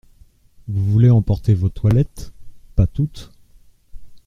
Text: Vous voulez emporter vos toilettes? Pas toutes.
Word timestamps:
Vous 0.67 0.83
voulez 0.83 1.11
emporter 1.11 1.53
vos 1.53 1.69
toilettes? 1.69 2.33
Pas 2.75 2.87
toutes. 2.87 3.31